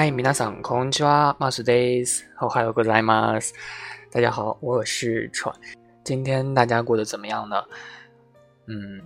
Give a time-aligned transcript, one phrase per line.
[0.00, 2.28] 嗨，皆さんこんにちは、マスです。
[2.40, 3.54] おはようございます。
[4.10, 5.54] 大家好，我是川。
[6.04, 7.64] 今天大家过得怎么样呢？
[8.66, 9.02] 嗯，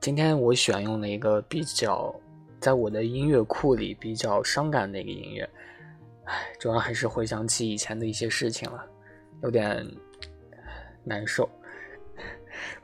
[0.00, 2.14] 今天我选用了一个比较，
[2.60, 5.48] 在我的音乐库里比较伤感的一个音乐。
[6.24, 8.84] 唉，主要还是回想起以前的一些事情了，
[9.42, 9.86] 有点
[11.04, 11.48] 难受。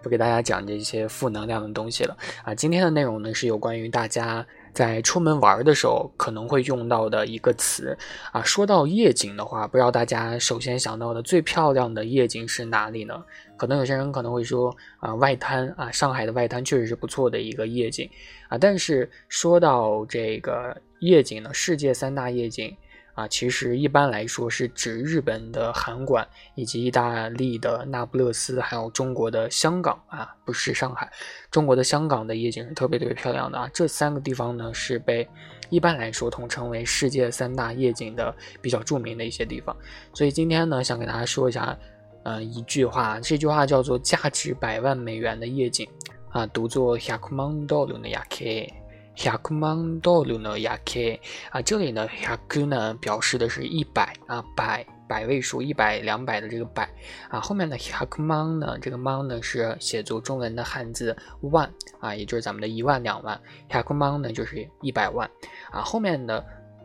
[0.02, 2.54] 不给大家讲这些负能量的东西了啊！
[2.54, 7.97] 今天的内容呢是有关于大家 在出门玩的时候可能会用到的一个词
[8.31, 8.41] 啊。
[8.43, 13.23] 说到夜景的话，不知道大家首先想到的最漂亮的夜景是哪里呢？
[13.55, 18.09] 可能有些人可能会说啊，外滩啊，上海的外滩确实是不错的一个夜景
[18.49, 18.57] 啊。
[18.57, 22.75] 但是说到这个夜景呢，世界三大夜景。
[23.13, 31.11] 啊，其实一般来说是指日本的函馆，以及意大利的那不勒斯，还有中国的香港啊，不是上海，
[31.51, 33.69] 中国的香港的夜景是特别特别漂亮的啊。
[33.73, 35.27] 这三个地方呢，是被
[35.69, 39.75] 一般来说统称为世界三大夜景的比较著名的一些地方。
[40.13, 41.77] 所以今天呢，想给大家说一下，
[42.23, 45.87] 呃，一句话，这句话叫做“价值百万美元的夜景”，
[46.31, 48.82] 啊，读作 “hyakuman d 的 yake”。
[49.15, 51.19] 百万道路呢，yake
[51.51, 52.07] 啊，这里呢
[52.47, 56.89] 百呢表示的是一百啊，百百位数，一百两百的这个百。
[57.29, 65.29] 啊，后面的百千万呢，这个万呢是写作中文的汉字万啊，也就是咱们的一万两万百千万呢就是一百万
[65.71, 66.43] 啊，后面的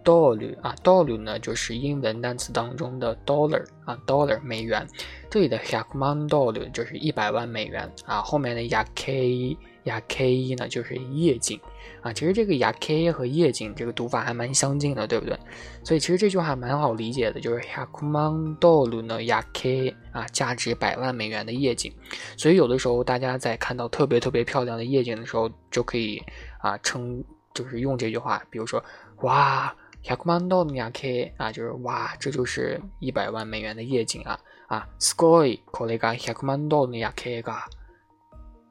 [0.09, 4.87] dollar 啊，dollar 呢就是英文单词当中的 dollar 啊，dollar 美元，
[5.28, 9.56] 这里的 hakuman dollar 就是一百万美元啊，后面的 yake。
[9.84, 11.59] 雅 K 一呢，就是夜景
[12.03, 12.12] 啊。
[12.12, 15.34] 其实这个雅 K 和夜景这个读法还蛮相近的，对不对？
[15.83, 21.91] 所以其实这句话蛮好理解的，就是 h a k m a n dollar 呢雅 K 啊，价值百万美元的夜景。
[22.37, 26.22] 所以有的时候大家在看到特别特别漂亮的夜景的时候，就可以
[26.61, 28.84] 啊称就是用这句话，比如说
[29.22, 37.64] 哇雅库曼道路雅 K 啊，就是哇这就是一百万美元的夜景啊啊すごいこれが百万ドルの夜景が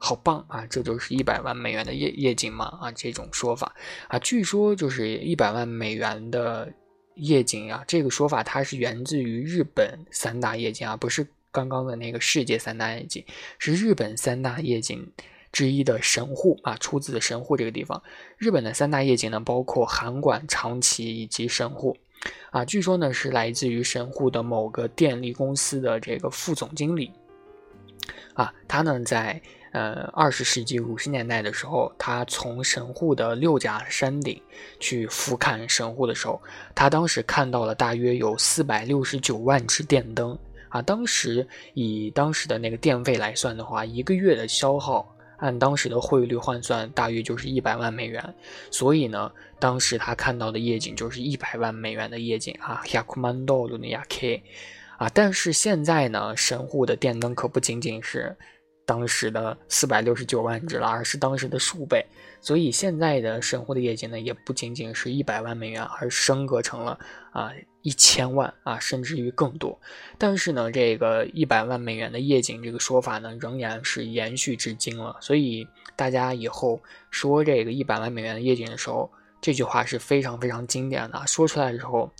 [0.04, 0.66] 好棒啊！
[0.66, 3.72] 这就是一百万美元的夜夜景嘛啊，这种说法
[4.09, 6.72] 啊，据说就是一百万美元的
[7.15, 13.25] 夜景啊，这个说法它是源自于日本三大夜景啊，不是刚刚的那个世界三大夜景，
[13.60, 15.09] 是日本三大夜景
[15.52, 18.02] 之一的神户啊，出自神户这个地方。
[18.38, 21.97] 日本的三大夜景呢，包括函馆、长崎以及神户
[22.52, 27.12] 啊，据说呢是来自于神户的某个电力公司的这个副总经理
[28.34, 29.41] 啊，他呢在。
[29.74, 34.41] 呃，二十世纪五十年代的时候，他从神户的六甲山顶
[34.80, 36.41] 去俯瞰神户的时候，
[36.74, 40.36] 他当时看到了大约有四百六十九万只电灯
[40.69, 40.81] 啊。
[40.81, 48.34] 当时以当时的那个电费来算的话，一个月的消耗按当时的汇率换算，大约就是一百万美元。
[48.70, 52.84] 所以呢，当时他看到的夜景就是一百万美元的夜景啊。
[52.94, 54.44] 亚库曼多鲁尼亚 K，
[54.98, 58.36] 啊，但是现在呢，神户的电灯可不仅仅是。
[58.87, 62.04] 当时的四百六十九万只了，而是当时的数倍，
[62.41, 66.98] 所以现在的神户的业绩呢，也不仅仅是一百万美元，而升格成了
[67.31, 69.78] 啊一千万啊，甚至于更多。
[70.19, 75.16] 但是呢，这个一百万美元的夜景这个说法呢，仍然是延续至今了。
[75.20, 79.10] 所以大家以后说这个一百万美元的夜景的时候，
[79.41, 82.10] 这句话是非常非常经典的，说出来的时候，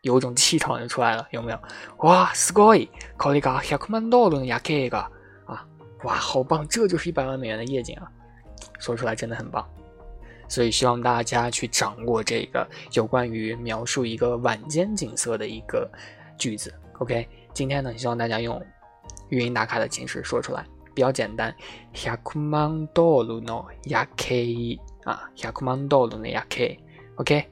[0.00, 1.60] 有种气场就出来了，有没有？
[1.98, 2.88] 哇，すごい！
[3.18, 5.10] これが百万ドルの夜景が。
[6.04, 6.66] 哇，好棒！
[6.68, 8.10] 这就是一百万美元的夜景啊，
[8.78, 9.66] 说出来真的很棒。
[10.48, 15.88] 所以希望大家去掌握这个有关于描述一个晚间景色的一个
[16.36, 16.74] 句子。
[16.98, 18.60] OK，今天呢，希望大家用
[19.28, 21.54] 语音打卡的形式说出来，比较简单。
[21.92, 26.78] 百万ドルの夜景啊，百万ドルの夜景。
[27.16, 27.44] OK，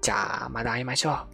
[0.00, 1.31] じゃあまた会いましょう。